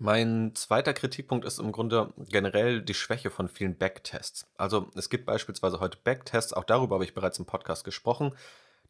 [0.00, 4.46] Mein zweiter Kritikpunkt ist im Grunde generell die Schwäche von vielen Backtests.
[4.56, 8.32] Also es gibt beispielsweise heute Backtests, auch darüber habe ich bereits im Podcast gesprochen.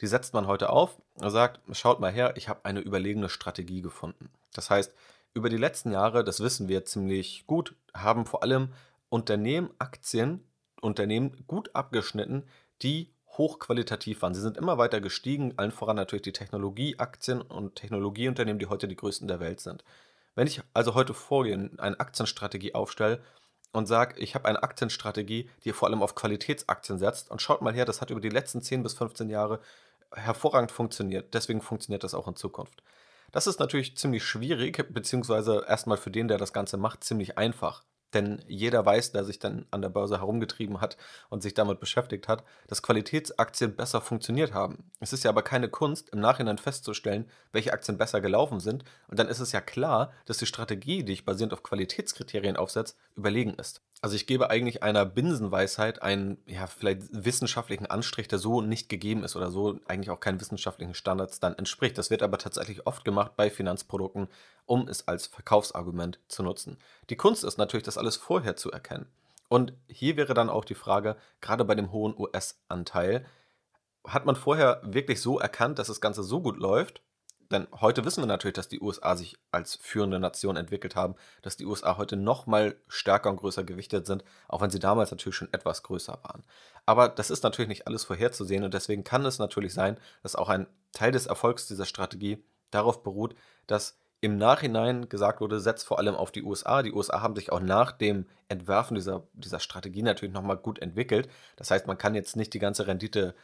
[0.03, 3.81] Die setzt man heute auf und sagt, schaut mal her, ich habe eine überlegene Strategie
[3.81, 4.31] gefunden.
[4.53, 4.95] Das heißt,
[5.33, 8.75] über die letzten Jahre, das wissen wir ziemlich gut, haben vor allem
[9.09, 10.45] Unternehmen, Aktien,
[10.81, 12.45] Unternehmen gut abgeschnitten,
[12.83, 14.35] die hochqualitativ waren.
[14.35, 18.97] Sie sind immer weiter gestiegen, allen voran natürlich die Technologieaktien und Technologieunternehmen, die heute die
[18.97, 19.85] größten der Welt sind.
[20.39, 23.21] Wenn ich also heute vorgehe, eine Aktienstrategie aufstelle
[23.73, 27.75] und sage, ich habe eine Aktienstrategie, die vor allem auf Qualitätsaktien setzt und schaut mal
[27.75, 29.59] her, das hat über die letzten 10 bis 15 Jahre
[30.15, 31.35] hervorragend funktioniert.
[31.35, 32.85] Deswegen funktioniert das auch in Zukunft.
[33.33, 37.83] Das ist natürlich ziemlich schwierig, beziehungsweise erstmal für den, der das Ganze macht, ziemlich einfach.
[38.15, 40.97] Denn jeder weiß, der sich dann an der Börse herumgetrieben hat
[41.29, 44.91] und sich damit beschäftigt hat, dass Qualitätsaktien besser funktioniert haben.
[45.01, 48.85] Es ist ja aber keine Kunst, im Nachhinein festzustellen, welche Aktien besser gelaufen sind.
[49.09, 52.95] Und dann ist es ja klar, dass die Strategie, die ich basierend auf Qualitätskriterien aufsetze,
[53.15, 53.83] überlegen ist.
[54.01, 59.25] Also ich gebe eigentlich einer Binsenweisheit einen, ja, vielleicht wissenschaftlichen Anstrich, der so nicht gegeben
[59.25, 61.99] ist oder so eigentlich auch keinen wissenschaftlichen Standards dann entspricht.
[61.99, 64.29] Das wird aber tatsächlich oft gemacht bei Finanzprodukten,
[64.67, 66.79] um es als Verkaufsargument zu nutzen.
[67.11, 69.07] Die Kunst ist natürlich, das alles vorher zu erkennen.
[69.49, 73.27] Und hier wäre dann auch die Frage, gerade bei dem hohen US-Anteil,
[74.07, 77.03] hat man vorher wirklich so erkannt, dass das Ganze so gut läuft
[77.51, 81.57] denn heute wissen wir natürlich, dass die USA sich als führende Nation entwickelt haben, dass
[81.57, 85.37] die USA heute noch mal stärker und größer gewichtet sind, auch wenn sie damals natürlich
[85.37, 86.45] schon etwas größer waren.
[86.85, 90.49] Aber das ist natürlich nicht alles vorherzusehen und deswegen kann es natürlich sein, dass auch
[90.49, 93.35] ein Teil des Erfolgs dieser Strategie darauf beruht,
[93.67, 96.83] dass im Nachhinein gesagt wurde, setzt vor allem auf die USA.
[96.83, 101.29] Die USA haben sich auch nach dem Entwerfen dieser, dieser Strategie natürlich nochmal gut entwickelt.
[101.57, 103.35] Das heißt, man kann jetzt nicht die ganze Rendite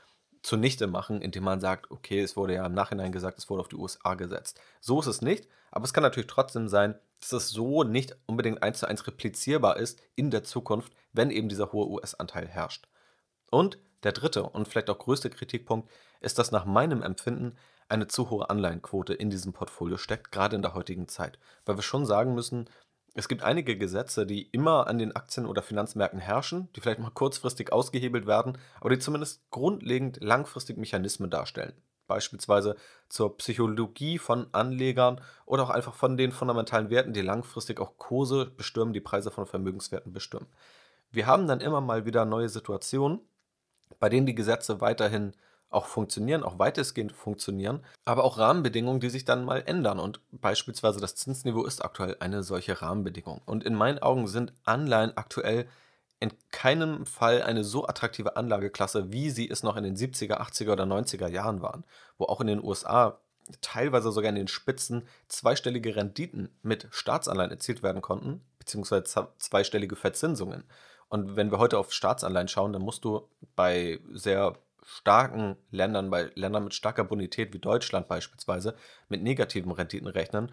[0.44, 3.68] zunichte machen, indem man sagt, okay, es wurde ja im Nachhinein gesagt, es wurde auf
[3.68, 4.60] die USA gesetzt.
[4.80, 8.62] So ist es nicht, aber es kann natürlich trotzdem sein, dass es so nicht unbedingt
[8.62, 12.86] eins zu eins replizierbar ist in der Zukunft, wenn eben dieser hohe US-Anteil herrscht.
[13.50, 15.88] Und der dritte und vielleicht auch größte Kritikpunkt
[16.20, 17.56] ist, dass nach meinem Empfinden
[17.88, 21.38] eine zu hohe Anleihenquote in diesem Portfolio steckt, gerade in der heutigen Zeit.
[21.64, 22.68] Weil wir schon sagen müssen,
[23.14, 27.10] es gibt einige Gesetze, die immer an den Aktien- oder Finanzmärkten herrschen, die vielleicht mal
[27.10, 31.74] kurzfristig ausgehebelt werden, aber die zumindest grundlegend langfristig Mechanismen darstellen.
[32.08, 32.76] Beispielsweise
[33.08, 38.46] zur Psychologie von Anlegern oder auch einfach von den fundamentalen Werten, die langfristig auch Kurse
[38.46, 40.48] bestimmen, die Preise von Vermögenswerten bestimmen.
[41.10, 43.20] Wir haben dann immer mal wieder neue Situationen,
[44.00, 45.34] bei denen die Gesetze weiterhin
[45.74, 49.98] auch funktionieren, auch weitestgehend funktionieren, aber auch Rahmenbedingungen, die sich dann mal ändern.
[49.98, 53.42] Und beispielsweise das Zinsniveau ist aktuell eine solche Rahmenbedingung.
[53.44, 55.66] Und in meinen Augen sind Anleihen aktuell
[56.20, 60.72] in keinem Fall eine so attraktive Anlageklasse, wie sie es noch in den 70er, 80er
[60.72, 61.84] oder 90er Jahren waren,
[62.16, 63.18] wo auch in den USA
[63.60, 70.64] teilweise sogar in den Spitzen zweistellige Renditen mit Staatsanleihen erzielt werden konnten, beziehungsweise zweistellige Verzinsungen.
[71.08, 74.54] Und wenn wir heute auf Staatsanleihen schauen, dann musst du bei sehr
[74.84, 78.76] starken Ländern, bei Ländern mit starker Bonität wie Deutschland beispielsweise,
[79.08, 80.52] mit negativen Renditen rechnen,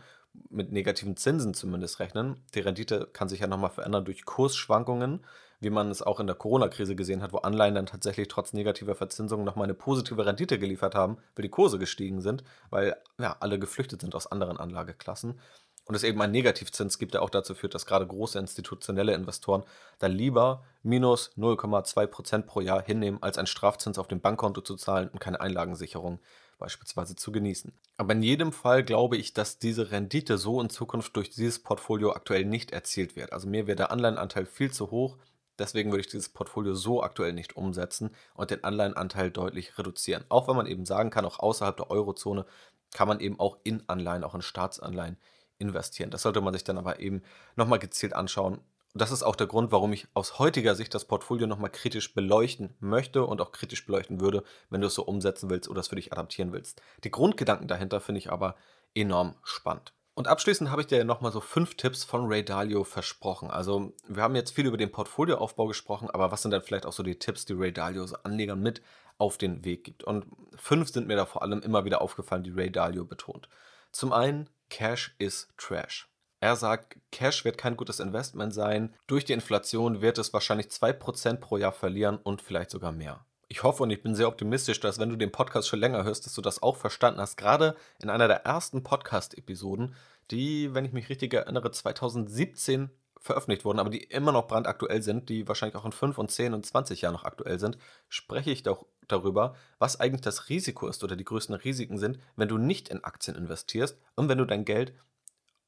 [0.49, 2.37] mit negativen Zinsen zumindest rechnen.
[2.55, 5.25] Die Rendite kann sich ja nochmal verändern durch Kursschwankungen,
[5.59, 8.95] wie man es auch in der Corona-Krise gesehen hat, wo Anleihen dann tatsächlich trotz negativer
[8.95, 13.59] Verzinsung nochmal eine positive Rendite geliefert haben, weil die Kurse gestiegen sind, weil ja, alle
[13.59, 15.39] geflüchtet sind aus anderen Anlageklassen
[15.85, 19.63] und es eben einen Negativzins gibt, der auch dazu führt, dass gerade große institutionelle Investoren
[19.99, 25.09] dann lieber minus 0,2% pro Jahr hinnehmen, als einen Strafzins auf dem Bankkonto zu zahlen
[25.09, 26.19] und keine Einlagensicherung
[26.59, 27.73] beispielsweise zu genießen.
[27.97, 32.13] Aber in jedem Fall glaube ich, dass diese Rendite so in Zukunft durch dieses Portfolio
[32.13, 33.33] aktuell nicht erzielt wird.
[33.33, 35.17] Also mir wäre der Anleihenanteil viel zu hoch,
[35.59, 40.23] Deswegen würde ich dieses Portfolio so aktuell nicht umsetzen und den Anleihenanteil deutlich reduzieren.
[40.27, 42.47] Auch wenn man eben sagen kann, auch außerhalb der Eurozone
[42.93, 45.17] kann man eben auch in Anleihen, auch in Staatsanleihen
[45.61, 46.09] investieren.
[46.09, 47.21] Das sollte man sich dann aber eben
[47.55, 48.59] nochmal gezielt anschauen.
[48.93, 52.75] Das ist auch der Grund, warum ich aus heutiger Sicht das Portfolio nochmal kritisch beleuchten
[52.81, 55.95] möchte und auch kritisch beleuchten würde, wenn du es so umsetzen willst oder es für
[55.95, 56.81] dich adaptieren willst.
[57.05, 58.55] Die Grundgedanken dahinter finde ich aber
[58.93, 59.93] enorm spannend.
[60.13, 63.49] Und abschließend habe ich dir nochmal so fünf Tipps von Ray Dalio versprochen.
[63.49, 66.91] Also, wir haben jetzt viel über den Portfolioaufbau gesprochen, aber was sind dann vielleicht auch
[66.91, 68.81] so die Tipps, die Ray Dalio so Anlegern mit
[69.17, 70.03] auf den Weg gibt?
[70.03, 70.25] Und
[70.57, 73.47] fünf sind mir da vor allem immer wieder aufgefallen, die Ray Dalio betont.
[73.93, 74.49] Zum einen,
[74.81, 76.09] Cash is Trash.
[76.39, 78.95] Er sagt, Cash wird kein gutes Investment sein.
[79.05, 83.63] Durch die Inflation wird es wahrscheinlich 2% pro Jahr verlieren und vielleicht sogar mehr ich
[83.63, 86.35] hoffe und ich bin sehr optimistisch, dass wenn du den Podcast schon länger hörst, dass
[86.35, 87.35] du das auch verstanden hast.
[87.35, 89.93] Gerade in einer der ersten Podcast-Episoden,
[90.31, 92.89] die, wenn ich mich richtig erinnere, 2017
[93.21, 96.53] veröffentlicht wurden, aber die immer noch brandaktuell sind, die wahrscheinlich auch in 5 und 10
[96.55, 97.77] und 20 Jahren noch aktuell sind,
[98.09, 102.47] spreche ich doch darüber, was eigentlich das Risiko ist oder die größten Risiken sind, wenn
[102.47, 104.93] du nicht in Aktien investierst und wenn du dein Geld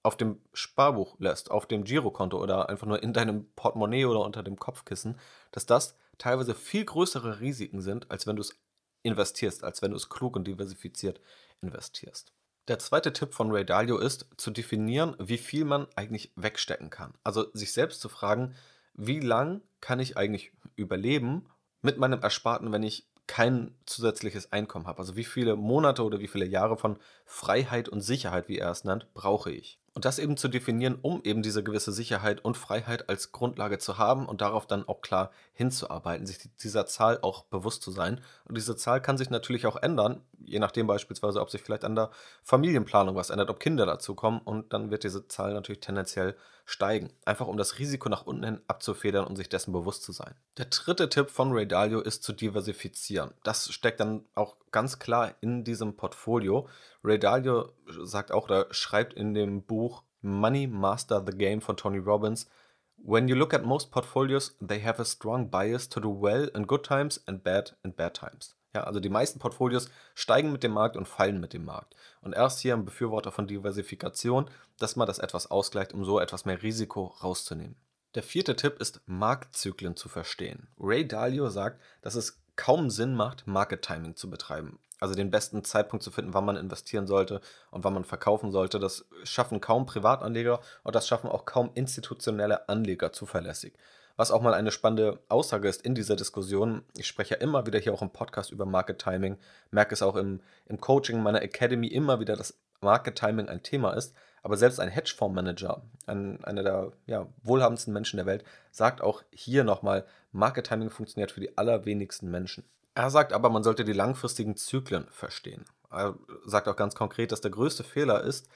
[0.02, 4.44] auf dem Sparbuch lässt, auf dem Girokonto oder einfach nur in deinem Portemonnaie oder unter
[4.44, 5.20] dem Kopfkissen,
[5.52, 8.60] dass das teilweise viel größere Risiken sind, als wenn du es
[9.04, 11.22] investierst, als wenn du es klug und diversifiziert
[11.62, 12.34] investierst.
[12.70, 17.14] Der zweite Tipp von Ray Dalio ist, zu definieren, wie viel man eigentlich wegstecken kann.
[17.24, 18.56] Also sich selbst zu fragen,
[18.94, 21.50] wie lang kann ich eigentlich überleben
[21.82, 25.00] mit meinem Ersparten, wenn ich kein zusätzliches Einkommen habe.
[25.00, 28.86] Also wie viele Monate oder wie viele Jahre von Freiheit und Sicherheit, wie er es
[28.86, 29.80] nennt, brauche ich.
[29.96, 34.00] Und das eben zu definieren, um eben diese gewisse Sicherheit und Freiheit als Grundlage zu
[34.00, 38.20] haben und darauf dann auch klar hinzuarbeiten, sich dieser Zahl auch bewusst zu sein.
[38.46, 41.96] Und diese Zahl kann sich natürlich auch ändern, je nachdem beispielsweise, ob sich vielleicht an
[41.96, 42.10] der
[42.44, 47.12] Familienplanung was ändert, ob Kinder dazukommen und dann wird diese Zahl natürlich tendenziell steigen.
[47.26, 50.34] Einfach um das Risiko nach unten hin abzufedern und sich dessen bewusst zu sein.
[50.58, 53.32] Der dritte Tipp von Ray Dalio ist zu diversifizieren.
[53.44, 56.68] Das steckt dann auch ganz klar in diesem Portfolio.
[57.04, 57.72] Ray Dalio
[58.04, 62.50] sagt auch oder schreibt in dem Buch Money Master the Game von Tony Robbins,
[62.98, 66.68] When you look at most portfolios, they have a strong bias to do well in
[66.68, 68.56] good times and bad in bad times.
[68.74, 71.96] Ja, also die meisten Portfolios steigen mit dem Markt und fallen mit dem Markt.
[72.22, 76.46] Und erst hier ein Befürworter von Diversifikation, dass man das etwas ausgleicht, um so etwas
[76.46, 77.76] mehr Risiko rauszunehmen.
[78.16, 80.68] Der vierte Tipp ist, Marktzyklen zu verstehen.
[80.80, 84.80] Ray Dalio sagt, dass es kaum Sinn macht, Market Timing zu betreiben.
[85.00, 88.80] Also den besten Zeitpunkt zu finden, wann man investieren sollte und wann man verkaufen sollte.
[88.80, 93.74] Das schaffen kaum Privatanleger und das schaffen auch kaum institutionelle Anleger zuverlässig.
[94.16, 96.84] Was auch mal eine spannende Aussage ist in dieser Diskussion.
[96.96, 99.38] Ich spreche ja immer wieder hier auch im Podcast über Market Timing,
[99.72, 103.94] merke es auch im, im Coaching meiner Academy immer wieder, dass Market Timing ein Thema
[103.94, 104.16] ist.
[104.44, 109.64] Aber selbst ein Hedgefondsmanager, ein, einer der ja, wohlhabendsten Menschen der Welt, sagt auch hier
[109.64, 112.66] nochmal, Market Timing funktioniert für die allerwenigsten Menschen.
[112.94, 115.66] Er sagt aber, man sollte die langfristigen Zyklen verstehen.
[115.90, 118.50] Er sagt auch ganz konkret, dass der größte Fehler ist,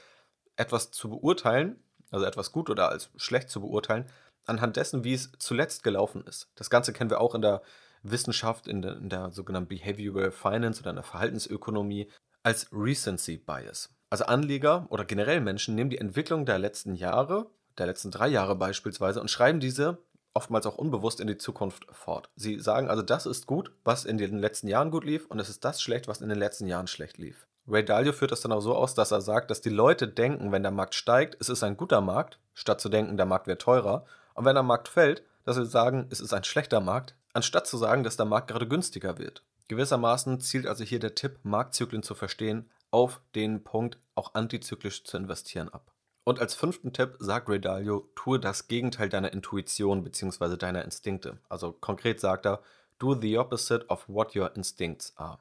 [0.58, 4.06] etwas zu beurteilen, also etwas gut oder als schlecht zu beurteilen,
[4.46, 6.50] anhand dessen, wie es zuletzt gelaufen ist.
[6.56, 7.62] Das Ganze kennen wir auch in der
[8.04, 12.10] Wissenschaft, in der, in der sogenannten Behavioral Finance oder in der Verhaltensökonomie
[12.44, 13.90] als Recency Bias.
[14.10, 18.56] Also Anleger oder generell Menschen nehmen die Entwicklung der letzten Jahre, der letzten drei Jahre
[18.56, 19.98] beispielsweise, und schreiben diese
[20.34, 22.30] oftmals auch unbewusst in die Zukunft fort.
[22.36, 25.50] Sie sagen also, das ist gut, was in den letzten Jahren gut lief, und es
[25.50, 27.48] ist das schlecht, was in den letzten Jahren schlecht lief.
[27.68, 30.52] Ray Dalio führt das dann auch so aus, dass er sagt, dass die Leute denken,
[30.52, 33.62] wenn der Markt steigt, es ist ein guter Markt, statt zu denken, der Markt wird
[33.62, 34.06] teurer.
[34.36, 37.76] Und wenn der Markt fällt, dass sie sagen, es ist ein schlechter Markt, anstatt zu
[37.76, 39.44] sagen, dass der Markt gerade günstiger wird.
[39.68, 45.18] Gewissermaßen zielt also hier der Tipp, Marktzyklen zu verstehen, auf den Punkt, auch antizyklisch zu
[45.18, 45.92] investieren ab.
[46.24, 50.58] Und als fünften Tipp sagt Ray Dalio, tue das Gegenteil deiner Intuition bzw.
[50.58, 51.40] deiner Instinkte.
[51.48, 52.62] Also konkret sagt er,
[53.00, 55.40] do the opposite of what your instincts are.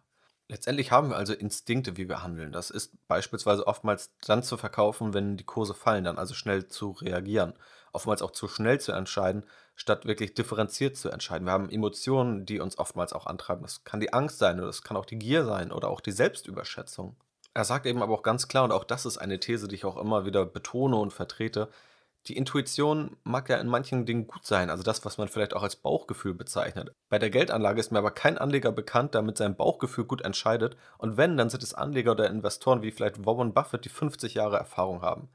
[0.48, 2.52] Letztendlich haben wir also Instinkte, wie wir handeln.
[2.52, 6.92] Das ist beispielsweise oftmals dann zu verkaufen, wenn die Kurse fallen, dann also schnell zu
[6.92, 7.54] reagieren.
[7.92, 11.46] Oftmals auch zu schnell zu entscheiden, statt wirklich differenziert zu entscheiden.
[11.46, 13.62] Wir haben Emotionen, die uns oftmals auch antreiben.
[13.62, 16.12] Das kann die Angst sein oder das kann auch die Gier sein oder auch die
[16.12, 17.16] Selbstüberschätzung.
[17.56, 19.86] Er sagt eben aber auch ganz klar, und auch das ist eine These, die ich
[19.86, 21.70] auch immer wieder betone und vertrete,
[22.28, 25.62] die Intuition mag ja in manchen Dingen gut sein, also das, was man vielleicht auch
[25.62, 26.92] als Bauchgefühl bezeichnet.
[27.08, 30.76] Bei der Geldanlage ist mir aber kein Anleger bekannt, der mit seinem Bauchgefühl gut entscheidet.
[30.98, 34.58] Und wenn, dann sind es Anleger oder Investoren wie vielleicht Warren Buffett, die 50 Jahre
[34.58, 35.30] Erfahrung haben.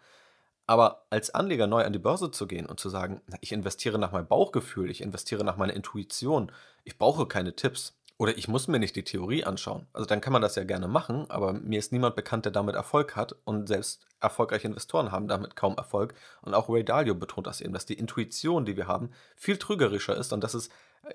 [0.67, 4.11] Aber als Anleger neu an die Börse zu gehen und zu sagen, ich investiere nach
[4.11, 6.51] meinem Bauchgefühl, ich investiere nach meiner Intuition,
[6.83, 9.87] ich brauche keine Tipps, Oder ich muss mir nicht die Theorie anschauen.
[9.93, 12.75] Also dann kann man das ja gerne machen, aber mir ist niemand bekannt, der damit
[12.75, 16.13] Erfolg hat und selbst erfolgreiche Investoren haben damit kaum Erfolg.
[16.43, 20.15] Und auch Ray Dalio betont das eben, dass die Intuition, die wir haben, viel trügerischer
[20.15, 20.69] ist und dass es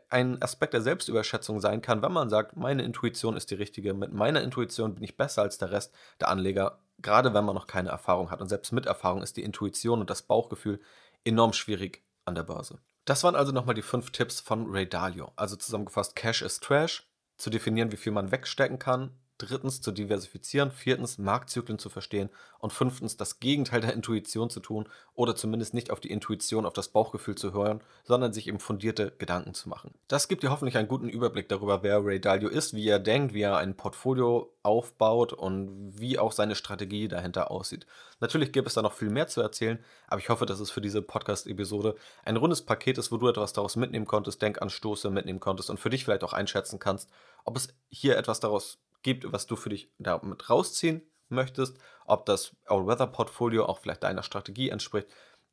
[0.08, 4.12] ein Aspekt der Selbstüberschätzung sein kann, wenn man sagt, meine Intuition ist die richtige, mit
[4.12, 7.90] meiner Intuition bin ich besser als der Rest der Anleger, gerade wenn man noch keine
[7.90, 8.40] Erfahrung hat.
[8.40, 10.80] Und selbst mit Erfahrung ist die Intuition und das Bauchgefühl
[11.22, 12.80] enorm schwierig an der Börse.
[13.06, 15.32] Das waren also nochmal die fünf Tipps von Ray Dalio.
[15.36, 20.70] Also zusammengefasst, Cash ist Trash, zu definieren, wie viel man wegstecken kann, drittens zu diversifizieren,
[20.70, 25.90] viertens Marktzyklen zu verstehen und fünftens das Gegenteil der Intuition zu tun oder zumindest nicht
[25.90, 29.94] auf die Intuition, auf das Bauchgefühl zu hören, sondern sich eben fundierte Gedanken zu machen.
[30.08, 33.34] Das gibt dir hoffentlich einen guten Überblick darüber, wer Ray Dalio ist, wie er denkt,
[33.34, 37.86] wie er ein Portfolio aufbaut und wie auch seine Strategie dahinter aussieht.
[38.20, 40.80] Natürlich gibt es da noch viel mehr zu erzählen, aber ich hoffe, dass es für
[40.80, 41.94] diese Podcast-Episode
[42.24, 45.90] ein rundes Paket ist, wo du etwas daraus mitnehmen konntest, Denkanstoße mitnehmen konntest und für
[45.90, 47.10] dich vielleicht auch einschätzen kannst,
[47.44, 52.56] ob es hier etwas daraus gibt, was du für dich damit rausziehen möchtest, ob das
[52.66, 55.06] All-Weather-Portfolio auch vielleicht deiner Strategie entspricht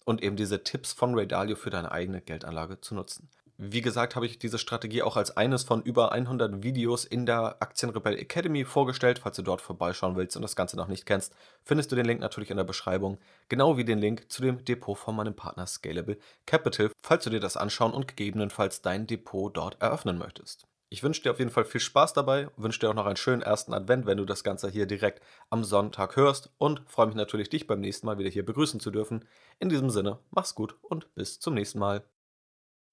[0.06, 3.30] und eben diese Tipps von Ray Dalio für deine eigene Geldanlage zu nutzen.
[3.58, 7.58] Wie gesagt, habe ich diese Strategie auch als eines von über 100 Videos in der
[7.62, 9.20] Aktienrebell Academy vorgestellt.
[9.20, 12.20] Falls du dort vorbeischauen willst und das Ganze noch nicht kennst, findest du den Link
[12.20, 16.18] natürlich in der Beschreibung, genau wie den Link zu dem Depot von meinem Partner Scalable
[16.48, 20.66] Capital, falls du dir das anschauen und gegebenenfalls dein Depot dort eröffnen möchtest.
[20.94, 23.42] Ich wünsche dir auf jeden Fall viel Spaß dabei, wünsche dir auch noch einen schönen
[23.42, 27.50] ersten Advent, wenn du das Ganze hier direkt am Sonntag hörst und freue mich natürlich,
[27.50, 29.26] dich beim nächsten Mal wieder hier begrüßen zu dürfen.
[29.58, 32.04] In diesem Sinne, mach's gut und bis zum nächsten Mal.